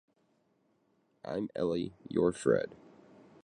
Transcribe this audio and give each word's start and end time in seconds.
I'm 1.23 1.51
Ellie; 1.55 1.93
you're 2.09 2.31
Fred. 2.31 2.71